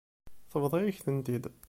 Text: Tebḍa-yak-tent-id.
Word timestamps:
Tebḍa-yak-tent-id. 0.51 1.45